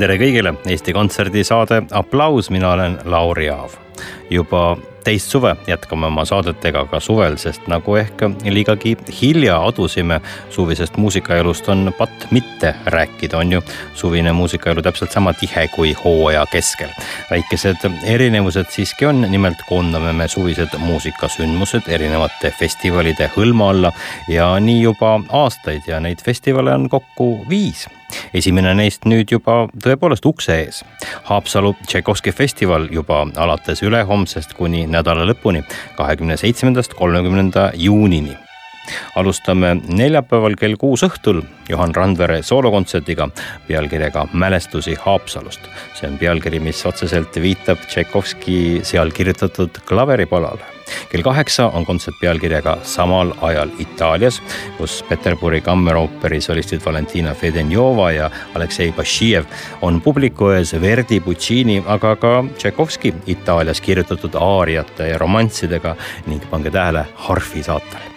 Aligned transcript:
Tere 0.00 0.16
kõigile, 0.16 0.54
Eesti 0.70 0.94
Kontserdi 0.96 1.42
saade 1.44 1.82
Applaus, 1.92 2.48
mina 2.50 2.70
olen 2.72 2.98
Lauri 3.04 3.50
Aav. 3.52 3.76
juba 4.30 4.78
teist 5.04 5.28
suve 5.28 5.50
jätkame 5.66 6.06
oma 6.06 6.24
saadetega 6.24 6.86
ka 6.88 7.00
suvel, 7.04 7.36
sest 7.36 7.66
nagu 7.68 7.96
ehk 8.00 8.22
liigagi 8.48 8.94
hilja 9.20 9.58
adusime 9.66 10.20
suvisest 10.54 10.96
muusikaelust 10.96 11.68
on 11.68 11.92
patt 11.98 12.26
mitte 12.30 12.72
rääkida, 12.86 13.36
on 13.36 13.52
ju 13.52 13.62
suvine 13.94 14.32
muusikaelu 14.32 14.82
täpselt 14.82 15.12
sama 15.12 15.34
tihe 15.34 15.68
kui 15.74 15.92
hooaja 16.04 16.46
keskel. 16.52 16.88
väikesed 17.30 17.84
erinevused 18.04 18.72
siiski 18.72 19.06
on, 19.06 19.20
nimelt 19.28 19.60
koondame 19.68 20.12
me 20.12 20.28
suvised 20.28 20.78
muusikasündmused 20.78 21.92
erinevate 21.92 22.54
festivalide 22.58 23.30
hõlma 23.36 23.70
alla 23.70 23.92
ja 24.28 24.54
nii 24.60 24.82
juba 24.82 25.18
aastaid 25.28 25.82
ja 25.86 26.00
neid 26.00 26.24
festivale 26.24 26.72
on 26.72 26.88
kokku 26.88 27.34
viis 27.48 27.88
esimene 28.34 28.74
neist 28.74 29.06
nüüd 29.08 29.32
juba 29.32 29.62
tõepoolest 29.84 30.26
ukse 30.26 30.58
ees. 30.64 30.82
Haapsalu 31.30 31.74
Tšaikovski 31.86 32.32
festival 32.32 32.88
juba 32.92 33.24
alates 33.36 33.82
ülehomsest 33.86 34.54
kuni 34.58 34.86
nädala 34.90 35.26
lõpuni, 35.30 35.64
kahekümne 35.96 36.36
seitsmendast 36.40 36.94
kolmekümnenda 36.98 37.70
juunini 37.74 38.36
alustame 39.16 39.74
neljapäeval 39.88 40.56
kell 40.58 40.76
kuus 40.80 41.04
õhtul 41.06 41.42
Johan 41.68 41.94
Randvere 41.94 42.40
soolokontserdiga 42.46 43.28
pealkirjaga 43.68 44.26
Mälestusi 44.32 44.96
Haapsalust. 45.04 45.60
see 45.94 46.08
on 46.08 46.18
pealkiri, 46.18 46.60
mis 46.60 46.84
otseselt 46.86 47.36
viitab 47.36 47.78
Tšaikovski 47.86 48.80
seal 48.82 49.10
kirjutatud 49.10 49.82
klaveripalale. 49.86 50.79
Kell 51.10 51.22
kaheksa 51.22 51.68
on 51.68 51.86
kontsert 51.86 52.18
pealkirjaga 52.20 52.78
Samal 52.82 53.32
ajal 53.40 53.72
Itaalias, 53.78 54.40
kus 54.78 55.00
Peterburi 55.08 55.60
kammerooperi 55.60 56.40
solistid 56.40 56.84
Valentina 56.84 57.34
Fedenjova 57.34 58.10
ja 58.12 58.30
Aleksei 58.54 58.92
Bašijev 58.92 59.44
on 59.82 60.00
publiku 60.00 60.50
ees 60.54 60.74
Verdi, 60.80 61.20
Puccini, 61.20 61.82
aga 61.86 62.16
ka 62.16 62.44
Tšaikovski 62.56 63.14
Itaalias 63.26 63.80
kirjutatud 63.80 64.34
aariate 64.34 65.12
ja 65.12 65.18
romanssidega 65.18 65.96
ning 66.26 66.44
pange 66.50 66.70
tähele, 66.70 67.06
harfi 67.28 67.62
saatel 67.62 68.09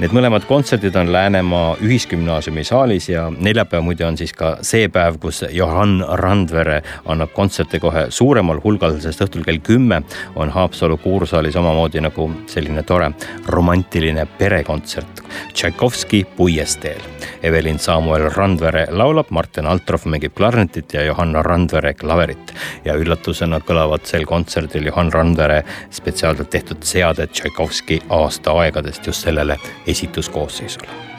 Need 0.00 0.14
mõlemad 0.14 0.46
kontserdid 0.48 0.96
on 0.98 1.12
Läänemaa 1.12 1.76
Ühisgümnaasiumi 1.82 2.64
saalis 2.64 3.08
ja 3.08 3.28
neljapäev 3.30 3.84
muide 3.84 4.06
on 4.06 4.18
siis 4.18 4.32
ka 4.36 4.56
see 4.66 4.88
päev, 4.92 5.18
kus 5.22 5.44
Johan 5.50 6.00
Randvere 6.22 6.80
annab 7.06 7.32
kontserte 7.36 7.80
kohe 7.82 8.06
suuremal 8.10 8.60
hulgal, 8.64 8.98
sest 9.02 9.24
õhtul 9.26 9.46
kell 9.46 9.62
kümme 9.64 10.02
on 10.36 10.52
Haapsalu 10.52 10.96
kuursaalis 11.02 11.56
omamoodi 11.56 12.02
nagu 12.04 12.30
selline 12.46 12.82
tore 12.82 13.12
romantiline 13.46 14.26
perekontsert. 14.38 15.22
Tšaikovski 15.52 16.24
puiesteel. 16.36 17.00
Evelin 17.42 17.78
Samuel 17.78 18.30
Randvere 18.30 18.86
laulab, 18.90 19.30
Martin 19.30 19.66
Altrov 19.66 20.06
mängib 20.06 20.34
klarnetit 20.34 20.94
ja 20.94 21.02
Johanna 21.02 21.42
Randvere 21.42 21.94
klaverit. 21.94 22.54
ja 22.84 22.94
üllatusena 22.94 23.60
kõlavad 23.60 24.06
sel 24.06 24.24
kontserdil 24.26 24.86
Johan 24.86 25.12
Randvere 25.12 25.62
spetsiaalselt 25.90 26.50
tehtud 26.50 26.82
seaded 26.82 27.30
Tšaikovski 27.32 28.02
aastaaegadest 28.08 29.06
just 29.06 29.24
sellele 29.24 29.58
esituskoosseisule 29.86 31.11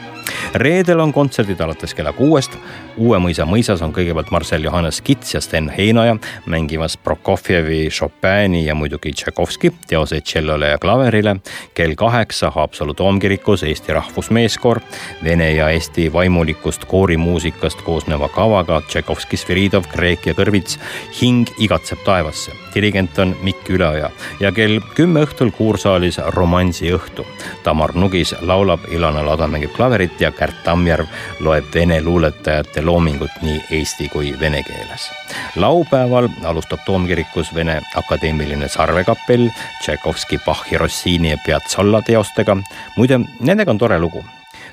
reedel 0.54 1.00
on 1.00 1.12
kontserdid 1.12 1.60
alates 1.60 1.94
kella 1.94 2.12
kuuest. 2.12 2.56
Uue 2.96 3.18
mõisa 3.18 3.46
mõisas 3.48 3.82
on 3.82 3.92
kõigepealt 3.94 4.30
Marcel 4.30 4.64
Johannes 4.64 5.00
Kits 5.00 5.34
ja 5.34 5.40
Sten 5.40 5.68
Heinoja 5.68 6.16
mängimas 6.46 6.96
Prokofjevi, 6.96 7.88
Chopini 7.90 8.64
ja 8.66 8.74
muidugi 8.74 9.12
Tšaikovski 9.12 9.72
teoseid 9.88 10.22
tšellole 10.22 10.68
ja 10.68 10.78
klaverile. 10.78 11.36
kell 11.74 11.94
kaheksa 11.94 12.50
Haapsalu 12.50 12.94
toomkirikus 12.94 13.62
Eesti 13.62 13.92
Rahvusmeeskoor, 13.92 14.80
vene 15.24 15.52
ja 15.52 15.70
eesti 15.70 16.12
vaimulikust 16.12 16.84
koorimuusikast 16.84 17.82
koosneva 17.82 18.28
kavaga 18.28 18.80
Tšaikovski, 18.80 19.36
Sviridov, 19.36 19.84
Kreek 19.92 20.26
ja 20.26 20.34
Kõrvits. 20.34 20.78
hing 21.20 21.48
igatseb 21.58 21.98
taevasse, 22.04 22.52
dirigent 22.74 23.18
on 23.18 23.36
Mikk 23.42 23.70
Üleoja 23.70 24.10
ja 24.40 24.52
kell 24.52 24.80
kümme 24.94 25.24
õhtul 25.26 25.50
kuursaalis 25.50 26.18
romansi 26.34 26.92
õhtu. 26.92 27.26
Tamar 27.62 27.94
Nugis 27.94 28.34
laulab, 28.40 28.80
Ilona 28.92 29.26
Lada 29.26 29.46
mängib 29.46 29.72
klaverit 29.76 30.20
ja 30.24 30.32
Kärt 30.32 30.62
Tammjärv 30.64 31.06
loeb 31.44 31.70
vene 31.74 32.00
luuletajate 32.02 32.82
loomingut 32.82 33.42
nii 33.42 33.60
eesti 33.78 34.08
kui 34.08 34.34
vene 34.40 34.62
keeles. 34.62 35.10
laupäeval 35.56 36.28
alustab 36.44 36.84
toomkirikus 36.86 37.54
Vene 37.54 37.80
Akadeemiline 37.94 38.68
Sarvekapell 38.68 39.48
Tšaikovski, 39.82 40.38
Bachi, 40.46 40.78
Rossini 40.78 41.30
ja 41.30 41.38
Piazzolla 41.46 42.02
teostega. 42.02 42.56
muide, 42.96 43.20
nendega 43.40 43.70
on 43.70 43.78
tore 43.78 43.98
lugu 43.98 44.24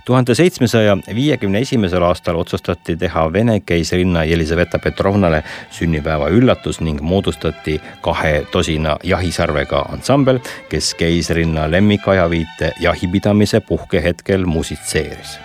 tuhande 0.05 0.35
seitsmesaja 0.35 0.97
viiekümne 1.15 1.59
esimesel 1.59 2.03
aastal 2.03 2.35
otsustati 2.35 2.95
teha 2.97 3.33
Vene 3.33 3.59
keisrinna 3.59 4.23
Jelizaveta 4.23 4.79
Petrovnale 4.79 5.43
sünnipäeva 5.69 6.29
üllatus 6.29 6.81
ning 6.81 7.01
moodustati 7.01 7.81
kahe 8.01 8.45
tosina 8.51 8.97
jahisarvega 9.03 9.85
ansambel, 9.93 10.39
kes 10.69 10.93
keisrinna 10.95 11.71
lemmikajaviite 11.71 12.73
jahipidamise 12.79 13.59
puhkehetkel 13.59 14.45
musitseeris 14.45 15.39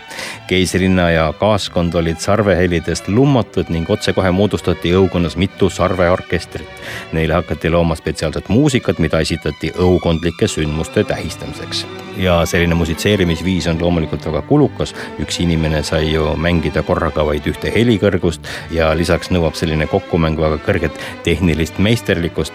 keisrinna 0.47 1.11
ja 1.11 1.33
kaaskond 1.39 1.95
olid 1.95 2.17
sarvehelidest 2.23 3.09
lummatud 3.09 3.69
ning 3.69 3.91
otsekohe 3.91 4.31
moodustati 4.31 4.93
õukonnas 4.95 5.37
mitu 5.37 5.71
sarveorkestrit. 5.71 6.69
Neile 7.13 7.35
hakati 7.35 7.71
looma 7.71 7.97
spetsiaalset 7.99 8.49
muusikat, 8.49 8.99
mida 8.99 9.21
esitati 9.21 9.73
õukondlike 9.79 10.49
sündmuste 10.49 11.05
tähistamiseks. 11.05 11.87
ja 12.17 12.47
selline 12.47 12.75
musitseerimisviis 12.75 13.67
on 13.67 13.81
loomulikult 13.81 14.27
väga 14.27 14.43
kulukas, 14.49 14.95
üks 15.23 15.41
inimene 15.43 15.83
sai 15.87 16.13
ju 16.13 16.33
mängida 16.41 16.83
korraga 16.87 17.25
vaid 17.27 17.47
ühte 17.51 17.71
helikõrgust 17.75 18.47
ja 18.75 18.93
lisaks 18.97 19.31
nõuab 19.35 19.57
selline 19.59 19.89
kokkumäng 19.91 20.39
väga 20.41 20.59
kõrget 20.67 21.01
tehnilist 21.27 21.79
meisterlikkust. 21.83 22.53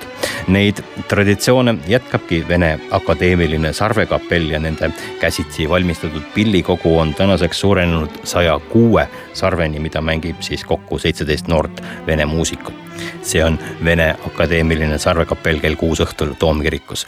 Neid 0.51 0.81
traditsioone 1.11 1.77
jätkabki 1.87 2.43
Vene 2.47 2.73
Akadeemiline 2.91 3.73
Sarvekapell 3.73 4.51
ja 4.51 4.59
nende 4.59 4.91
käsitsi 5.19 5.69
valmistatud 5.69 6.23
pillikogu 6.35 6.97
on 6.99 7.13
tänaseks 7.13 7.59
suurenenud 7.59 8.21
saja 8.23 8.59
kuue 8.71 9.07
sarveni, 9.33 9.79
mida 9.79 10.01
mängib 10.01 10.41
siis 10.41 10.63
kokku 10.65 10.99
seitseteist 10.99 11.47
noort 11.47 11.83
vene 12.07 12.25
muusikut. 12.25 12.73
see 13.21 13.43
on 13.43 13.59
Vene 13.83 14.15
Akadeemiline 14.27 14.97
Sarvekapell 14.97 15.59
kell 15.59 15.75
kuus 15.75 16.01
õhtul 16.03 16.35
Toomkirikus 16.39 17.07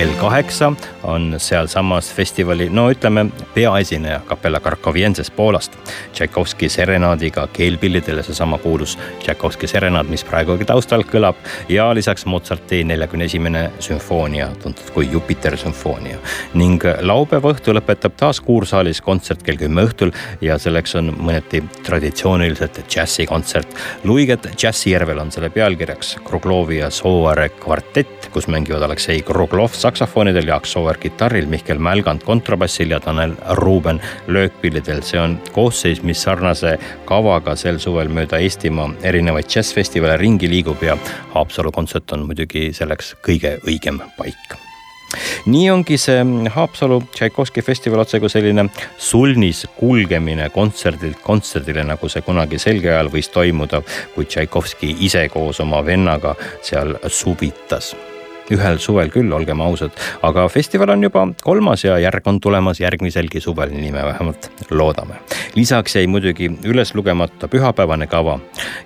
kell 0.00 0.16
kaheksa 0.20 0.72
on 1.02 1.34
sealsamas 1.38 2.12
festivali, 2.14 2.68
no 2.72 2.86
ütleme, 2.90 3.26
peaesineja 3.54 4.20
kapella 4.26 4.60
Karkovienses 4.60 5.30
Poolast. 5.30 5.76
Tšaikovski 6.12 6.68
serenaadiga 6.68 7.46
keelpillidele, 7.52 8.22
seesama 8.22 8.58
kuulus 8.58 8.98
Tšaikovski 9.18 9.66
serenaad, 9.68 10.08
mis 10.08 10.24
praegugi 10.24 10.64
taustal 10.64 11.04
kõlab. 11.04 11.36
ja 11.68 11.94
lisaks 11.94 12.24
Mozarti 12.26 12.84
neljakümne 12.84 13.24
esimene 13.24 13.70
sümfoonia, 13.78 14.48
tuntud 14.62 14.88
kui 14.94 15.08
Jupiter 15.12 15.56
sümfoonia. 15.56 16.16
ning 16.54 16.84
laupäeva 17.00 17.52
õhtu 17.52 17.76
lõpetab 17.76 18.16
taas 18.16 18.40
kuursaalis 18.40 19.00
kontsert 19.00 19.42
kell 19.42 19.56
kümme 19.56 19.84
õhtul 19.84 20.14
ja 20.40 20.58
selleks 20.58 20.94
on 20.94 21.12
mõneti 21.18 21.62
traditsiooniliselt 21.82 22.84
džässikontsert. 22.88 23.76
Luiget 24.04 24.48
Džässijärvel 24.56 25.18
on 25.18 25.30
selle 25.32 25.50
pealkirjaks 25.50 26.16
Kruglovi 26.24 26.78
ja 26.78 26.90
Sooare 26.90 27.48
kvartett, 27.48 28.30
kus 28.32 28.48
mängivad 28.48 28.82
Aleksei 28.82 29.22
Kruglov 29.22 29.76
saksofonidel, 29.90 30.46
Jaak 30.46 30.66
Sooäär 30.66 30.98
kitarril, 30.98 31.46
Mihkel 31.46 31.78
Mälgand 31.78 32.22
kontrabassil 32.22 32.90
ja 32.90 33.00
Tanel 33.00 33.32
Ruuben 33.48 34.00
löökpillidel. 34.26 35.02
see 35.02 35.20
on 35.20 35.40
koosseis, 35.52 36.02
mis 36.02 36.22
sarnase 36.22 36.78
kavaga 37.04 37.56
sel 37.56 37.78
suvel 37.78 38.08
mööda 38.08 38.38
Eestimaa 38.38 38.90
erinevaid 39.02 39.48
džässfestivale 39.50 40.16
ringi 40.16 40.48
liigub 40.48 40.82
ja 40.82 40.96
Haapsalu 41.34 41.72
kontsert 41.72 42.12
on 42.12 42.26
muidugi 42.26 42.70
selleks 42.72 43.16
kõige 43.26 43.56
õigem 43.66 43.98
paik 44.18 44.54
nii 45.50 45.70
ongi 45.70 45.98
see 45.98 46.20
Haapsalu 46.54 47.00
Tšaikovski 47.10 47.64
festival 47.66 48.04
otse 48.04 48.20
kui 48.20 48.30
selline 48.30 48.68
sulnis 48.98 49.64
kulgemine 49.78 50.46
kontserdilt 50.54 51.18
kontserdile, 51.22 51.82
nagu 51.84 52.08
see 52.08 52.22
kunagi 52.22 52.62
selge 52.62 52.92
ajal 52.92 53.10
võis 53.10 53.32
toimuda, 53.34 53.82
kui 54.14 54.30
Tšaikovski 54.30 54.94
ise 55.08 55.26
koos 55.34 55.60
oma 55.66 55.82
vennaga 55.86 56.36
seal 56.62 56.94
suvitas 57.08 57.90
ühel 58.50 58.78
suvel 58.78 59.10
küll, 59.12 59.32
olgem 59.32 59.60
ausad, 59.60 59.94
aga 60.26 60.46
festival 60.48 60.94
on 60.94 61.04
juba 61.06 61.26
kolmas 61.42 61.84
ja 61.84 61.98
järg 62.02 62.26
on 62.26 62.40
tulemas 62.40 62.80
järgmiselgi 62.80 63.40
suvel, 63.40 63.72
nii 63.74 63.92
me 63.92 64.04
vähemalt 64.04 64.50
loodame. 64.70 65.14
lisaks 65.54 65.96
jäi 65.96 66.06
muidugi 66.06 66.50
üles 66.64 66.94
lugemata 66.94 67.48
pühapäevane 67.48 68.06
kava. 68.06 68.38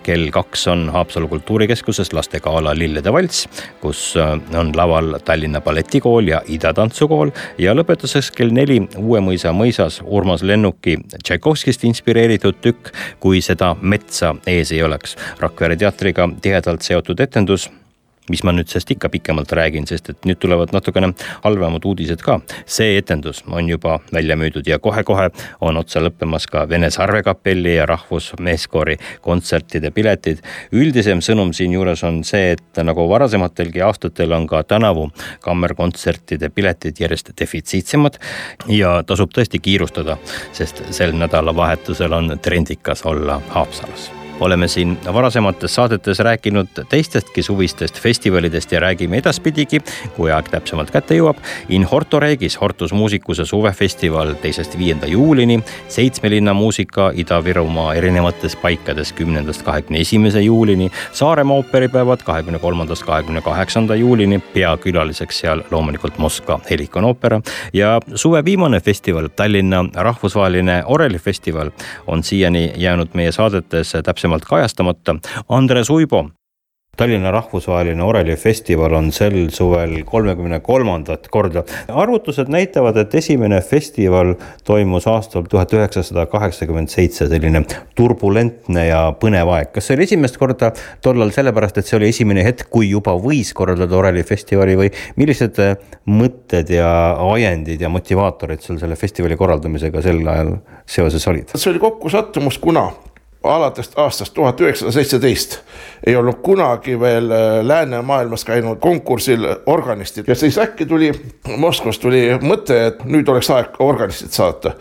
kell 0.02 0.30
kaks 0.30 0.68
on 0.68 0.88
Haapsalu 0.90 1.28
kultuurikeskuses 1.28 2.12
lastegala 2.12 2.74
Lillede 2.74 3.12
valts, 3.12 3.48
kus 3.80 4.16
äh, 4.16 4.58
on 4.58 4.72
laval 4.76 5.18
Tallinna 5.24 5.60
balletikool 5.60 6.28
ja 6.28 6.42
Ida 6.48 6.74
tantsukool 6.74 7.30
ja 7.58 7.74
lõpetuseks 7.74 8.32
kell 8.36 8.52
neli 8.52 8.80
Uue 8.98 9.20
mõisa 9.20 9.52
mõisas 9.52 10.00
Urmas 10.04 10.42
Lennuki 10.42 10.98
Tšaikovskist 11.22 11.84
inspireeritud 11.84 12.60
tükk 12.60 12.92
Kui 13.20 13.40
seda 13.44 13.74
metsa 13.80 14.34
ees 14.46 14.72
ei 14.72 14.82
oleks. 14.82 15.16
Rakvere 15.40 15.76
teatriga 15.76 16.28
tihedalt 16.42 16.82
seotud 16.82 17.20
etendus 17.20 17.70
mis 18.30 18.42
ma 18.44 18.54
nüüd 18.54 18.70
sellest 18.70 18.94
ikka 18.94 19.10
pikemalt 19.12 19.52
räägin, 19.52 19.86
sest 19.88 20.08
et 20.12 20.28
nüüd 20.28 20.38
tulevad 20.40 20.72
natukene 20.72 21.12
halvemad 21.44 21.84
uudised 21.84 22.22
ka. 22.24 22.40
see 22.66 22.96
etendus 22.98 23.42
on 23.50 23.68
juba 23.68 23.98
välja 24.12 24.36
müüdud 24.36 24.66
ja 24.66 24.78
kohe-kohe 24.78 25.28
on 25.60 25.76
otsa 25.76 26.00
lõppemas 26.00 26.48
ka 26.50 26.68
Vene 26.68 26.90
Sarvekapelli 26.90 27.76
ja 27.76 27.86
Rahvusmeeskoori 27.86 28.96
kontsertide 29.20 29.90
piletid. 29.90 30.40
üldisem 30.72 31.20
sõnum 31.20 31.52
siinjuures 31.52 32.04
on 32.04 32.24
see, 32.24 32.52
et 32.56 32.82
nagu 32.82 33.08
varasematelgi 33.08 33.84
aastatel 33.84 34.32
on 34.32 34.46
ka 34.46 34.62
tänavu 34.62 35.10
kammerkontsertide 35.40 36.48
piletid 36.48 37.00
järjest 37.00 37.32
defitsiitsemad 37.40 38.18
ja 38.68 39.02
tasub 39.06 39.32
tõesti 39.36 39.60
kiirustada, 39.60 40.16
sest 40.52 40.84
sel 40.90 41.12
nädalavahetusel 41.12 42.12
on 42.12 42.38
trendikas 42.42 43.04
olla 43.04 43.40
Haapsalus 43.48 44.23
oleme 44.40 44.68
siin 44.68 44.98
varasemates 45.12 45.74
saadetes 45.74 46.18
rääkinud 46.18 46.66
teistestki 46.88 47.42
suvistest 47.42 48.00
festivalidest 48.00 48.72
ja 48.72 48.80
räägime 48.80 49.18
edaspidigi, 49.18 49.80
kui 50.16 50.32
aeg 50.32 50.48
täpsemalt 50.50 50.90
kätte 50.90 51.14
jõuab. 51.14 51.38
In 51.68 51.84
Horto 51.84 52.20
Regis 52.20 52.56
Hortus 52.60 52.92
muusikuse 52.92 53.44
suvefestival 53.44 54.34
teisest 54.42 54.78
viienda 54.78 55.06
juulini, 55.06 55.60
seitsme 55.88 56.30
linna 56.30 56.54
muusika 56.54 57.10
Ida-Virumaa 57.14 57.94
erinevates 57.94 58.56
paikades 58.56 59.12
kümnendast 59.12 59.62
kahekümne 59.62 60.00
esimese 60.00 60.42
juulini, 60.42 60.90
Saaremaa 61.12 61.56
ooperipäevad 61.56 62.22
kahekümne 62.24 62.58
kolmandast 62.58 63.02
kahekümne 63.02 63.40
kaheksanda 63.40 63.94
juulini, 63.94 64.38
peakülaliseks 64.38 65.38
seal 65.38 65.62
loomulikult 65.70 66.18
Moskva 66.18 66.60
Helikon 66.70 67.04
oopera 67.04 67.40
ja 67.72 68.00
suve 68.14 68.44
viimane 68.44 68.80
festival, 68.80 69.28
Tallinna 69.36 69.84
rahvusvaheline 69.94 70.82
orelifestival 70.86 71.70
on 72.06 72.22
siiani 72.22 72.72
jäänud 72.76 73.08
meie 73.14 73.32
saadetes 73.32 73.92
täpselt 74.02 74.23
täpsemalt 74.24 74.44
kajastamata. 74.44 75.16
Andres 75.48 75.90
Uibo 75.90 76.24
Tallinna 76.96 77.30
Rahvusvaheline 77.30 78.02
Orelifestival 78.02 78.92
on 78.94 79.08
sel 79.12 79.48
suvel 79.50 80.04
kolmekümne 80.06 80.60
kolmandat 80.60 81.28
korda. 81.28 81.64
arvutused 81.88 82.48
näitavad, 82.48 82.96
et 82.96 83.14
esimene 83.14 83.60
festival 83.60 84.34
toimus 84.64 85.06
aastal 85.06 85.42
tuhat 85.50 85.72
üheksasada 85.72 86.26
kaheksakümmend 86.30 86.88
seitse, 86.88 87.26
selline 87.28 87.64
turbulentne 87.96 88.86
ja 88.86 89.00
põnev 89.20 89.50
aeg. 89.56 89.72
kas 89.74 89.88
see 89.88 89.96
oli 89.96 90.06
esimest 90.06 90.38
korda 90.38 90.70
tollal 91.02 91.32
sellepärast, 91.34 91.78
et 91.78 91.86
see 91.86 91.96
oli 91.98 92.12
esimene 92.14 92.44
hetk, 92.46 92.68
kui 92.70 92.90
juba 92.90 93.16
võis 93.18 93.50
korraldada 93.54 93.96
Orelifestivali 93.96 94.76
või 94.78 94.92
millised 95.16 95.58
mõtted 96.06 96.70
ja 96.70 96.92
ajendid 97.32 97.82
ja 97.82 97.90
motivaatorid 97.90 98.62
sul 98.62 98.78
selle 98.78 98.94
festivali 98.96 99.36
korraldamisega 99.36 100.02
sel 100.02 100.22
ajal 100.22 100.54
seoses 100.86 101.26
olid? 101.26 101.50
see 101.56 101.72
oli 101.74 101.82
kokkusattumus, 101.82 102.58
kuna 102.62 102.92
alates 103.44 103.90
aastast 103.96 104.34
tuhat 104.34 104.60
üheksasada 104.60 104.92
seitseteist 104.92 105.58
ei 106.06 106.16
olnud 106.16 106.40
kunagi 106.42 107.00
veel 107.00 107.30
äh, 107.30 107.66
läänemaailmas 107.66 108.44
käinud 108.44 108.78
konkursil 108.80 109.46
organistid. 109.66 110.28
Ja 110.28 110.34
siis 110.34 110.58
äkki 110.58 110.86
tuli 110.86 111.12
Moskvast 111.56 112.02
tuli 112.02 112.26
mõte, 112.42 112.78
et 112.86 113.04
nüüd 113.04 113.28
oleks 113.28 113.50
aeg 113.50 113.76
organistid 113.78 114.32
saata. 114.34 114.74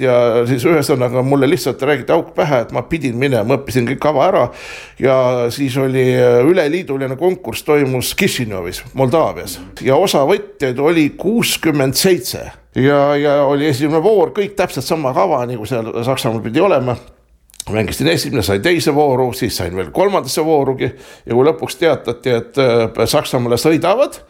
Ja 0.00 0.12
siis 0.44 0.64
ühesõnaga 0.68 1.22
mulle 1.24 1.48
lihtsalt 1.48 1.80
räägiti 1.82 2.12
auk 2.12 2.34
pähe, 2.36 2.58
et 2.66 2.72
ma 2.76 2.82
pidin 2.84 3.16
minema, 3.16 3.56
õppisin 3.56 3.86
kõik 3.88 4.00
kava 4.04 4.26
ära. 4.28 4.42
ja 4.98 5.16
siis 5.50 5.76
oli 5.76 6.04
äh, 6.14 6.40
üleliiduline 6.44 7.16
konkurss 7.16 7.64
toimus 7.64 8.14
Kišinjovis, 8.14 8.82
Moldaavias. 8.94 9.58
Ja 9.80 9.96
osavõtjaid 9.96 10.78
oli 10.78 11.10
kuuskümmend 11.16 11.94
seitse. 11.94 12.50
Ja, 12.76 13.16
ja 13.16 13.42
oli 13.44 13.68
esimene 13.68 14.02
voor, 14.02 14.34
kõik 14.36 14.56
täpselt 14.56 14.84
sama 14.84 15.14
kava 15.16 15.46
nagu 15.48 15.64
seal 15.64 15.94
Saksamaal 16.04 16.42
pidi 16.44 16.60
olema 16.60 16.96
mängisin 17.72 18.08
esimene, 18.08 18.42
sain 18.42 18.62
teise 18.62 18.94
vooru, 18.94 19.32
siis 19.32 19.56
sain 19.56 19.76
veel 19.76 19.90
kolmandasse 19.94 20.44
voorugi 20.44 20.88
ja 21.26 21.34
kui 21.34 21.46
lõpuks 21.46 21.78
teatati, 21.80 22.34
et 22.40 22.60
äh, 22.62 23.06
Saksamaale 23.10 23.58
sõidavad 23.60 24.20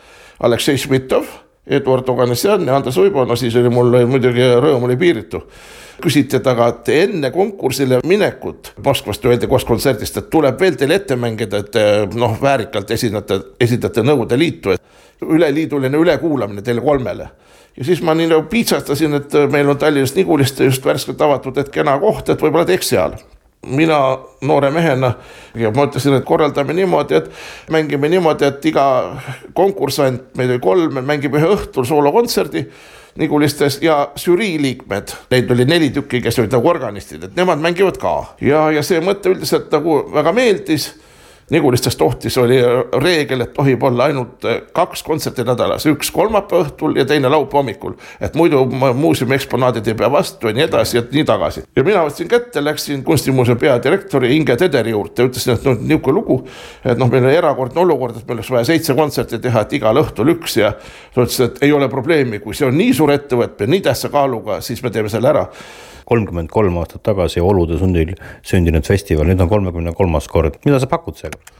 Aleksei 0.47 0.79
Šmitov, 0.81 1.29
Eduard 1.67 2.09
Oganisjan 2.09 2.67
ja 2.67 2.77
Andres 2.77 2.97
Uibo, 3.03 3.25
no 3.27 3.37
siis 3.37 3.57
oli 3.59 3.73
mul 3.73 3.99
muidugi 4.07 4.45
rõõm 4.63 4.87
oli 4.89 4.97
piiritu. 4.97 5.43
küsiti 5.97 6.41
taga, 6.45 6.67
et 6.69 6.89
enne 6.93 7.31
konkursile 7.33 8.03
minekut 8.05 8.75
Moskvast 8.85 9.25
öeldi 9.25 9.47
koos 9.49 9.65
kontserdist, 9.65 10.17
et 10.17 10.29
tuleb 10.31 10.61
veel 10.61 10.77
teil 10.77 10.91
ette 10.91 11.17
mängida, 11.17 11.59
et 11.59 12.15
noh, 12.15 12.37
väärikalt 12.43 12.91
esinete, 12.91 13.41
esindate 13.61 14.03
Nõukogude 14.03 14.39
Liitu, 14.39 14.71
et 14.71 14.83
üleliiduline 15.23 15.97
ülekuulamine 15.97 16.63
teile 16.63 16.81
kolmele 16.85 17.31
ja 17.77 17.85
siis 17.85 18.03
ma 18.03 18.15
nii 18.15 18.31
nagu 18.31 18.49
piitsastasin, 18.51 19.15
et 19.21 19.35
äh, 19.35 19.49
meil 19.53 19.69
on 19.69 19.79
Tallinnast 19.79 20.17
Nigulist 20.17 20.61
just 20.61 20.85
värskelt 20.85 21.21
avatud, 21.21 21.59
et 21.59 21.73
kena 21.73 21.99
koht, 22.03 22.29
et 22.29 22.43
võib-olla 22.43 22.67
teeks 22.69 22.93
seal. 22.95 23.17
Mina 23.67 23.99
noore 24.47 24.71
mehena 24.71 25.15
ja 25.59 25.73
ma 25.75 25.89
ütlesin, 25.89 26.15
et 26.15 26.27
korraldame 26.29 26.77
niimoodi, 26.77 27.17
et 27.19 27.73
mängime 27.73 28.09
niimoodi, 28.13 28.47
et 28.47 28.69
iga 28.71 28.85
konkursant, 29.57 30.29
meid 30.39 30.53
oli 30.55 30.63
kolm, 30.63 31.01
mängib 31.03 31.35
ühe 31.35 31.51
õhtul 31.57 31.89
soolokontserdi 31.89 32.67
Nigulistes 33.17 33.79
ja 33.81 34.11
žürii 34.21 34.59
liikmed, 34.61 35.15
neid 35.33 35.51
oli 35.51 35.65
neli 35.65 35.89
tükki, 35.91 36.21
kes 36.21 36.37
olid 36.43 36.53
nagu 36.53 36.69
organistid, 36.69 37.23
et 37.25 37.37
nemad 37.39 37.63
mängivad 37.65 37.97
ka. 38.01 38.13
Ja, 38.45 38.67
ja 38.71 38.83
see 38.85 39.01
mõte 39.01 39.33
üldiselt 39.33 39.73
nagu 39.73 40.03
väga 40.13 40.35
meeldis 40.37 40.91
Nigulistest 41.51 41.99
tohtis, 41.99 42.35
oli 42.43 42.57
reegel, 42.99 43.45
et 43.45 43.53
tohib 43.55 43.83
olla 43.87 44.09
ainult 44.11 44.45
eh, 44.51 44.57
kaks 44.75 45.05
kontserti 45.07 45.45
nädalas, 45.47 45.85
üks 45.87 46.11
kolmapäeva 46.11 46.65
õhtul 46.65 46.99
ja 46.99 47.05
teine 47.07 47.31
laupäeva 47.31 47.61
hommikul. 47.61 47.95
et 48.21 48.35
muidu 48.35 48.65
muuseumi 48.67 49.37
eksponaadid 49.39 49.87
ei 49.87 49.95
pea 49.95 50.11
vastu 50.11 50.51
ja 50.51 50.57
nii 50.57 50.65
edasi 50.67 50.97
ja 50.97 51.05
nii 51.13 51.25
tagasi. 51.25 51.63
ja 51.77 51.85
mina 51.87 52.03
võtsin 52.03 52.27
kätte, 52.29 52.65
läksin 52.65 53.05
kunstimuuseumi 53.07 53.61
peadirektori 53.61 54.35
Inge 54.37 54.57
Tederi 54.57 54.91
juurde, 54.91 55.31
ütlesin, 55.31 55.55
et 55.55 55.71
noh, 55.71 55.79
niisugune 55.79 56.19
lugu. 56.19 56.41
et 56.85 56.99
noh, 56.99 57.11
meil 57.15 57.31
on 57.31 57.39
erakordne 57.39 57.85
olukord, 57.87 58.19
et 58.19 58.27
meil 58.27 58.41
oleks 58.41 58.51
vaja 58.51 58.73
seitse 58.73 58.99
kontserti 58.99 59.39
teha, 59.39 59.63
et 59.63 59.79
igal 59.79 60.03
õhtul 60.03 60.35
üks 60.35 60.59
ja. 60.59 60.75
ta 61.15 61.23
ütles, 61.23 61.41
et 61.47 61.63
ei 61.63 61.73
ole 61.73 61.87
probleemi, 61.89 62.43
kui 62.43 62.59
see 62.59 62.67
on 62.67 62.75
nii 62.75 62.91
suur 62.95 63.15
ettevõtmine, 63.15 63.77
nii 63.77 63.87
tähtsa 63.87 64.11
kaaluga, 64.11 64.59
siis 64.67 64.83
me 64.83 64.91
teeme 64.91 65.15
selle 65.15 65.31
ära 65.31 65.47
kolmkümmend 66.07 66.51
kolm 66.53 66.79
aastat 66.81 67.03
tagasi 67.07 67.43
olude 67.43 67.79
sundil 67.81 68.15
sündinud 68.47 68.87
festival, 68.87 69.27
nüüd 69.31 69.43
on 69.43 69.51
kolmekümne 69.51 69.95
kolmas 69.99 70.29
kord, 70.31 70.61
mida 70.67 70.81
sa 70.83 70.89
pakud 70.91 71.19
seekord? 71.19 71.53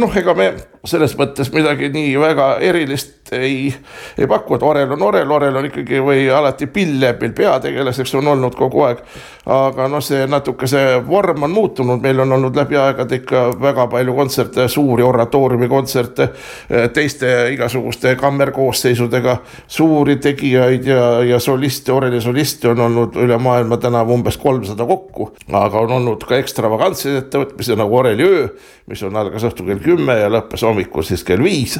noh, 0.00 0.14
ega 0.16 0.34
me 0.36 0.50
selles 0.88 1.16
mõttes 1.20 1.52
midagi 1.52 1.90
nii 1.92 2.14
väga 2.20 2.48
erilist 2.64 3.23
ei, 3.34 3.74
ei 4.18 4.26
paku, 4.30 4.54
et 4.56 4.62
Orel 4.62 4.92
on 4.92 5.02
Orel, 5.02 5.30
Orel 5.30 5.56
on 5.56 5.68
ikkagi 5.68 6.00
või 6.04 6.26
alati 6.32 6.66
Pillebil 6.66 7.32
peategelaseks 7.36 8.14
on 8.20 8.28
olnud 8.34 8.54
kogu 8.58 8.84
aeg. 8.88 9.02
aga 9.44 9.88
noh, 9.92 10.00
see 10.00 10.24
natuke 10.30 10.66
see 10.70 10.94
vorm 11.04 11.42
on 11.44 11.52
muutunud, 11.52 12.00
meil 12.02 12.20
on 12.24 12.32
olnud 12.32 12.56
läbi 12.56 12.78
aegade 12.80 13.18
ikka 13.20 13.42
väga 13.60 13.86
palju 13.92 14.14
kontserte, 14.16 14.68
suuri 14.72 15.04
oratooriumi 15.04 15.68
kontserte, 15.68 16.28
teiste 16.96 17.32
igasuguste 17.52 18.14
kammerkoosseisudega, 18.20 19.36
suuri 19.68 20.16
tegijaid 20.16 20.88
ja, 20.88 21.04
ja 21.28 21.40
soliste, 21.40 21.92
Oreli 21.92 22.20
soliste 22.24 22.70
on 22.72 22.80
olnud 22.86 23.18
üle 23.20 23.38
maailma 23.38 23.76
tänavu 23.82 24.16
umbes 24.16 24.40
kolmsada 24.40 24.86
kokku, 24.88 25.30
aga 25.52 25.84
on 25.84 25.98
olnud 25.98 26.24
ka 26.28 26.38
ekstravagantseid 26.40 27.20
ettevõtmisi 27.24 27.76
nagu 27.76 28.00
Oreli 28.00 28.24
öö, 28.24 28.46
mis 28.90 29.02
on 29.04 29.16
algas 29.16 29.44
õhtul 29.44 29.68
kell 29.70 29.84
kümme 29.84 30.16
ja 30.18 30.32
lõppes 30.32 30.64
hommikul 30.64 31.04
siis 31.06 31.24
kell 31.26 31.44
viis 31.44 31.78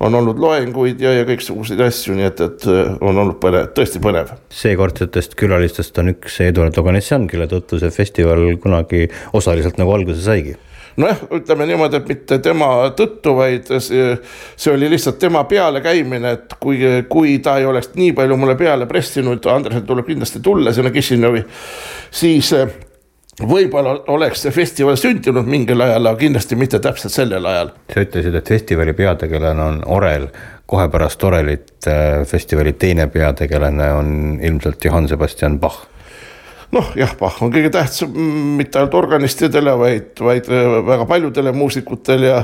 on 0.00 0.14
olnud 0.14 0.40
loenguid 0.40 1.00
ja, 1.02 1.12
ja 1.18 1.28
kõiksuguseid 1.28 1.80
asju, 1.84 2.16
nii 2.18 2.28
et, 2.30 2.40
et 2.40 2.66
äh, 2.70 2.96
on 3.00 3.18
olnud 3.18 3.38
põnev, 3.42 3.70
tõesti 3.76 4.02
põnev. 4.02 4.34
seekordsetest 4.62 5.36
külalistest 5.38 5.98
on 6.02 6.14
üks 6.14 6.40
Eduard 6.44 6.78
Oganessian, 6.80 7.28
kelle 7.30 7.48
tõttu 7.50 7.80
see 7.82 7.92
festival 7.94 8.44
kunagi 8.62 9.08
osaliselt 9.36 9.80
nagu 9.80 9.94
alguse 9.94 10.24
saigi 10.24 10.56
nojah, 10.96 11.22
ütleme 11.32 11.66
niimoodi, 11.70 11.98
et 11.98 12.08
mitte 12.08 12.38
tema 12.44 12.68
tõttu, 12.96 13.32
vaid 13.38 13.70
see, 13.80 14.12
see 14.60 14.74
oli 14.74 14.90
lihtsalt 14.92 15.18
tema 15.22 15.44
pealekäimine, 15.48 16.34
et 16.36 16.56
kui, 16.60 16.80
kui 17.08 17.38
ta 17.44 17.56
ei 17.60 17.68
oleks 17.68 17.94
nii 17.96 18.12
palju 18.16 18.36
mulle 18.36 18.56
peale 18.60 18.88
pressinud, 18.90 19.46
Andresel 19.52 19.86
tuleb 19.88 20.08
kindlasti 20.08 20.42
tulla 20.44 20.74
sinna 20.76 20.92
Kišinevi, 20.92 21.44
siis 22.12 22.52
võib-olla 23.40 23.94
oleks 24.12 24.44
see 24.44 24.52
festival 24.52 24.98
sündinud 25.00 25.46
mingil 25.48 25.80
ajal, 25.80 26.10
aga 26.10 26.20
kindlasti 26.20 26.56
mitte 26.58 26.80
täpselt 26.84 27.14
sellel 27.14 27.46
ajal. 27.48 27.72
sa 27.92 28.04
ütlesid, 28.04 28.34
et 28.36 28.48
festivali 28.48 28.92
peategelane 28.96 29.62
on 29.62 29.78
Orel, 29.86 30.28
kohe 30.68 30.88
pärast 30.92 31.24
Orelit 31.24 31.88
äh, 31.88 32.26
festivali 32.28 32.74
teine 32.76 33.06
peategelane 33.12 33.88
on 33.92 34.12
ilmselt 34.42 34.84
Johann 34.84 35.08
Sebastian 35.08 35.58
Bach. 35.60 35.88
Noh, 36.72 36.92
jah, 36.96 37.16
Bach 37.20 37.42
on 37.44 37.52
kõige 37.52 37.72
tähtsam 37.72 38.12
mitte 38.56 38.80
ainult 38.80 38.94
organistidele, 39.00 39.76
vaid, 39.80 40.12
vaid 40.20 40.48
äh, 40.52 40.78
väga 40.92 41.08
paljudele 41.08 41.56
muusikutele 41.56 42.32
ja 42.34 42.42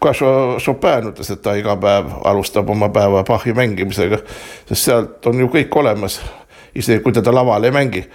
ka 0.00 0.14
Chopin 0.14 1.10
ütles, 1.10 1.28
et 1.34 1.42
ta 1.42 1.58
iga 1.58 1.74
päev 1.76 2.20
alustab 2.24 2.70
oma 2.70 2.88
päeva 2.94 3.24
Bachi 3.26 3.52
mängimisega, 3.52 4.22
sest 4.70 4.84
sealt 4.86 5.26
on 5.26 5.42
ju 5.42 5.50
kõik 5.50 5.74
olemas, 5.82 6.22
isegi 6.74 7.02
kui 7.02 7.12
teda 7.12 7.34
laval 7.34 7.66
ei 7.66 7.74
mängi 7.74 8.06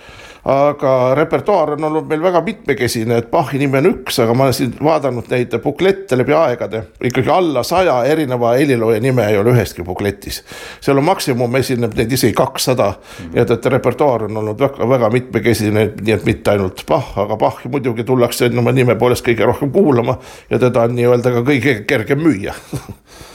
aga 0.45 1.15
repertuaar 1.17 1.71
on 1.73 1.83
olnud 1.83 2.05
meil 2.09 2.21
väga 2.21 2.41
mitmekesine, 2.45 3.17
et 3.17 3.31
Bachi 3.31 3.57
nimi 3.57 3.79
on 3.79 3.89
üks, 3.89 4.19
aga 4.21 4.33
ma 4.37 4.45
olen 4.45 4.53
siin 4.53 4.75
vaadanud 4.83 5.29
neid 5.31 5.55
buklette 5.63 6.17
läbi 6.17 6.35
aegade. 6.37 6.83
ikkagi 7.09 7.29
alla 7.33 7.63
saja 7.63 7.97
erineva 8.05 8.53
helilooja 8.53 9.01
nime 9.01 9.25
ei 9.25 9.37
ole 9.37 9.55
üheski 9.55 9.83
bukletis. 9.83 10.43
seal 10.81 10.97
on 11.01 11.03
maksimum 11.03 11.55
esineb 11.55 11.97
neid 11.97 12.11
isegi 12.11 12.33
kakssada 12.33 12.91
mm, 12.91 13.25
-hmm. 13.25 13.33
nii 13.33 13.41
et, 13.41 13.51
et 13.51 13.65
repertuaar 13.65 14.23
on 14.23 14.37
olnud 14.37 14.59
väga, 14.59 14.89
väga 14.89 15.09
mitmekesine, 15.09 15.91
nii 16.01 16.13
et 16.13 16.25
mitte 16.25 16.51
ainult 16.51 16.85
Bach, 16.87 17.17
aga 17.17 17.37
Bachi 17.37 17.69
muidugi 17.69 18.03
tullakse 18.03 18.51
oma 18.57 18.71
nime 18.71 18.95
poolest 18.95 19.25
kõige 19.25 19.45
rohkem 19.45 19.71
kuulama 19.71 20.17
ja 20.49 20.59
teda 20.59 20.81
on 20.81 20.95
nii-öelda 20.95 21.31
ka 21.31 21.41
kõige 21.41 21.79
kergem 21.87 22.21
müüa 22.21 22.53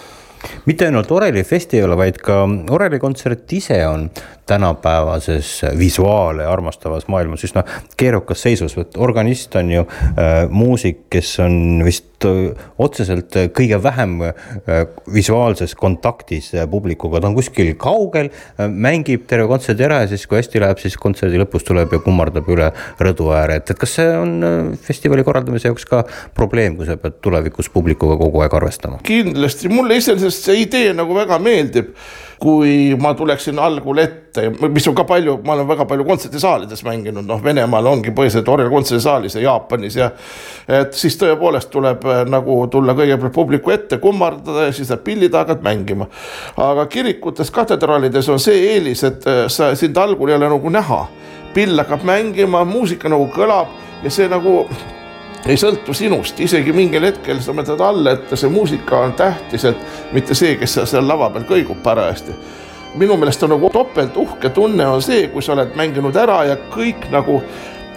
mitte 0.67 0.88
ainult 0.88 1.11
Oreli 1.14 1.45
festival, 1.47 1.97
vaid 1.99 2.21
ka 2.25 2.43
Oreli 2.75 2.99
kontsert 3.02 3.52
ise 3.52 3.81
on 3.87 4.09
tänapäevases 4.50 5.62
visuaale 5.79 6.47
armastavas 6.47 7.07
maailmas 7.09 7.45
üsna 7.47 7.62
keerukas 7.97 8.43
seisus, 8.43 8.75
et 8.83 8.97
organist 8.99 9.55
on 9.57 9.71
ju 9.71 9.85
äh, 9.87 10.49
muusik, 10.50 11.05
kes 11.12 11.37
on 11.45 11.85
vist 11.87 12.26
äh, 12.26 12.49
otseselt 12.83 13.37
kõige 13.55 13.79
vähem 13.83 14.17
äh, 14.26 14.81
visuaalses 15.14 15.76
kontaktis 15.79 16.50
äh, 16.57 16.67
publikuga, 16.71 17.21
ta 17.23 17.31
on 17.31 17.37
kuskil 17.38 17.76
kaugel 17.79 18.33
äh,, 18.33 18.67
mängib 18.67 19.29
terve 19.31 19.47
kontserdi 19.52 19.87
ära 19.87 20.00
ja 20.02 20.11
siis, 20.11 20.26
kui 20.26 20.40
hästi 20.40 20.64
läheb, 20.64 20.83
siis 20.83 20.99
kontserdi 20.99 21.38
lõpus 21.38 21.67
tuleb 21.69 21.95
ja 21.95 22.02
kummardab 22.02 22.50
üle 22.50 22.73
rõdu 22.99 23.31
ääre, 23.37 23.61
et, 23.62 23.71
et 23.71 23.79
kas 23.79 23.95
see 24.00 24.11
on 24.19 24.35
äh, 24.43 24.59
festivali 24.83 25.26
korraldamise 25.26 25.71
jaoks 25.71 25.87
ka 25.87 26.02
probleem, 26.35 26.75
kui 26.81 26.90
sa 26.90 26.99
pead 26.99 27.21
tulevikus 27.23 27.71
publikuga 27.71 28.19
kogu 28.19 28.43
aeg 28.43 28.59
arvestama? 28.59 28.99
kindlasti, 29.07 29.71
mulle 29.71 30.02
iseenesest 30.02 30.50
see 30.50 30.66
idee 30.66 30.90
nagu 30.97 31.14
väga 31.16 31.38
meeldib 31.42 31.95
kui 32.40 32.97
ma 32.97 33.12
tuleksin 33.14 33.59
algul 33.61 33.99
ette, 34.00 34.47
mis 34.73 34.87
on 34.88 34.95
ka 34.97 35.04
palju, 35.04 35.37
ma 35.45 35.52
olen 35.52 35.66
väga 35.69 35.85
palju 35.88 36.07
kontserdisaalides 36.09 36.83
mänginud, 36.87 37.26
noh, 37.28 37.40
Venemaal 37.45 37.88
ongi 37.90 38.14
põhiliselt 38.16 38.49
Orel 38.49 38.71
kontserdisaalis 38.73 39.37
ja 39.37 39.42
Jaapanis 39.45 39.99
ja. 39.99 40.09
et 40.80 40.97
siis 40.97 41.19
tõepoolest 41.21 41.69
tuleb 41.73 42.07
äh, 42.09 42.23
nagu 42.33 42.57
tulla 42.73 42.95
kõigepealt 42.97 43.35
publiku 43.37 43.75
ette, 43.75 43.99
kummardada 44.00 44.71
ja 44.71 44.76
siis 44.76 44.88
läheb 44.88 45.04
pillid 45.04 45.37
hakkad 45.37 45.61
mängima. 45.66 46.09
aga 46.57 46.87
kirikutes, 46.87 47.52
katedraalides 47.52 48.33
on 48.33 48.40
see 48.40 48.71
eelis, 48.71 49.04
et 49.04 49.28
äh, 49.28 49.42
sa 49.52 49.75
sind 49.76 50.00
algul 50.00 50.33
ei 50.33 50.38
ole 50.40 50.49
nagu 50.49 50.73
näha. 50.73 51.02
pill 51.54 51.76
hakkab 51.76 52.07
mängima, 52.09 52.64
muusika 52.64 53.12
nagu 53.12 53.28
kõlab 53.37 53.69
ja 54.04 54.11
see 54.11 54.28
nagu 54.33 54.64
ei 55.49 55.56
sõltu 55.56 55.94
sinust, 55.97 56.40
isegi 56.40 56.73
mingil 56.76 57.04
hetkel 57.09 57.40
sa 57.42 57.54
mõtled 57.56 57.80
alla, 57.85 58.14
et 58.16 58.32
see 58.37 58.50
muusika 58.52 59.04
on 59.06 59.14
tähtis, 59.18 59.64
et 59.70 60.12
mitte 60.14 60.37
see, 60.37 60.56
kes 60.61 60.80
seal 60.85 61.09
lava 61.09 61.30
peal 61.32 61.47
kõigub 61.49 61.80
parajasti. 61.82 62.37
minu 62.94 63.16
meelest 63.16 63.42
on 63.42 63.52
nagu 63.54 63.70
topelt 63.70 64.16
uhke 64.16 64.50
tunne 64.50 64.87
on 64.87 65.02
see, 65.02 65.28
kui 65.28 65.42
sa 65.42 65.52
oled 65.52 65.76
mänginud 65.78 66.16
ära 66.16 66.44
ja 66.44 66.56
kõik 66.75 67.11
nagu, 67.11 67.40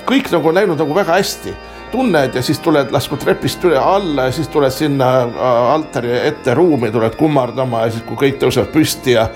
kõik 0.06 0.32
nagu 0.32 0.50
on 0.50 0.56
läinud 0.56 0.78
nagu 0.78 0.96
väga 0.96 1.18
hästi. 1.18 1.54
Tunned 1.94 2.36
ja 2.36 2.42
siis 2.42 2.60
tuled, 2.60 2.90
laskud 2.92 3.20
trepist 3.22 3.64
üle 3.66 3.78
alla 3.78 4.24
ja 4.26 4.32
siis 4.34 4.48
tuled 4.50 4.72
sinna 4.74 5.10
äh, 5.22 5.74
altari 5.74 6.14
ette 6.28 6.54
ruumi, 6.54 6.92
tuled 6.92 7.16
kummardama 7.16 7.84
ja 7.86 7.92
siis, 7.92 8.04
kui 8.08 8.18
kõik 8.18 8.40
tõusevad 8.42 8.72
püsti 8.74 9.14
ja 9.14 9.28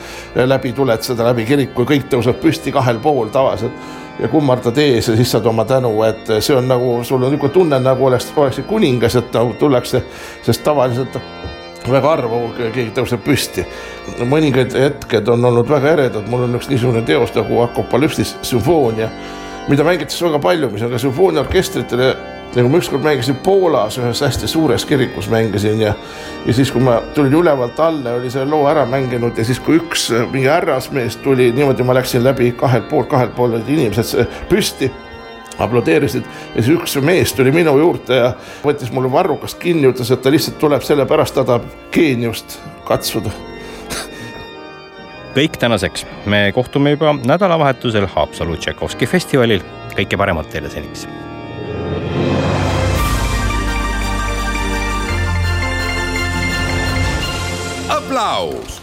läbi 0.45 0.73
tuled 0.73 1.05
seda 1.05 1.27
läbi 1.29 1.45
kiriku 1.45 1.85
ja 1.85 1.91
kõik 1.91 2.09
tõusevad 2.09 2.41
püsti 2.41 2.73
kahel 2.73 3.01
pool 3.01 3.29
tavaliselt 3.33 4.06
ja 4.19 4.27
kummardad 4.27 4.77
ees 4.77 5.07
ja 5.07 5.15
siis 5.15 5.31
saad 5.31 5.45
oma 5.45 5.65
tänu, 5.65 5.91
et 6.07 6.31
see 6.39 6.55
on 6.55 6.67
nagu, 6.67 7.03
sul 7.03 7.21
on 7.21 7.31
niisugune 7.31 7.53
tunne, 7.53 7.79
nagu 7.79 8.05
oleks, 8.05 8.31
oleksid 8.35 8.65
kuningas, 8.69 9.15
et 9.19 9.33
nagu 9.33 9.53
tullakse, 9.59 10.03
sest 10.45 10.63
tavaliselt 10.65 11.19
väga 11.87 12.09
harva 12.09 12.39
keegi 12.57 12.91
tõuseb 12.95 13.23
püsti. 13.23 13.65
mõningad 14.27 14.73
hetked 14.75 15.27
on 15.31 15.45
olnud 15.45 15.69
väga 15.69 15.93
eredad, 15.95 16.29
mul 16.29 16.47
on 16.47 16.59
üks 16.59 16.69
niisugune 16.71 17.03
teos 17.07 17.33
nagu 17.35 17.61
Apokalüpsis 17.63 18.35
sümfoonia, 18.41 19.09
mida 19.67 19.83
mängitakse 19.83 20.25
väga 20.25 20.39
palju, 20.43 20.71
mis 20.71 20.83
on 20.85 20.91
ka 20.93 20.99
sümfooniaorkestritele 21.01 22.11
nagu 22.55 22.69
ma 22.69 22.79
ükskord 22.79 23.03
mängisin 23.03 23.35
Poolas 23.43 23.97
ühes 23.99 24.21
hästi 24.23 24.47
suures 24.47 24.85
kirikus 24.87 25.27
mängisin 25.29 25.81
ja, 25.81 25.93
ja 26.45 26.53
siis, 26.53 26.71
kui 26.71 26.81
ma 26.81 27.01
tulin 27.15 27.35
ülevalt 27.37 27.79
alla, 27.79 28.15
oli 28.17 28.31
selle 28.33 28.49
loo 28.49 28.67
ära 28.69 28.85
mänginud 28.89 29.37
ja 29.37 29.45
siis, 29.45 29.59
kui 29.63 29.77
üks 29.81 30.07
mingi 30.31 30.47
härrasmees 30.49 31.19
tuli, 31.23 31.51
niimoodi 31.55 31.85
ma 31.85 31.97
läksin 31.97 32.23
läbi 32.25 32.53
kahelt 32.57 32.87
poolt, 32.89 33.09
kahelt 33.11 33.35
poolt 33.35 33.59
olid 33.59 33.69
inimesed 33.75 34.39
püsti 34.49 34.89
aplodeerisid 35.59 36.25
ja 36.55 36.63
siis 36.63 36.73
üks 36.77 36.97
mees 37.03 37.33
tuli 37.37 37.51
minu 37.53 37.75
juurde 37.77 38.21
ja 38.23 38.31
võttis 38.63 38.93
mulle 38.93 39.11
varrukast 39.11 39.59
kinni, 39.61 39.89
ütles, 39.91 40.11
et 40.13 40.23
ta 40.23 40.33
lihtsalt 40.33 40.57
tuleb 40.61 40.85
sellepärast, 40.85 41.37
ta 41.37 41.45
tahab 41.45 41.69
geeniust 41.93 42.59
katsuda 42.87 43.33
kõik 45.37 45.57
tänaseks, 45.61 46.05
me 46.25 46.51
kohtume 46.55 46.95
juba 46.95 47.13
nädalavahetusel 47.13 48.07
Haapsalu 48.09 48.57
Tšaikovski 48.57 49.05
festivalil, 49.05 49.61
kõike 49.93 50.17
paremat 50.17 50.49
teile 50.49 50.71
seniks. 50.73 51.05
Aplaus 57.93 58.81